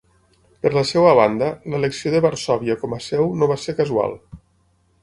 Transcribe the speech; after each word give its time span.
Per 0.65 0.71
la 0.75 0.81
seva 0.91 1.11
banda, 1.19 1.51
l'elecció 1.73 2.15
de 2.15 2.23
Varsòvia 2.27 2.79
com 2.87 2.99
a 2.99 3.03
seu 3.11 3.31
no 3.43 3.53
va 3.55 3.63
ser 3.67 3.79
casual. 3.83 4.19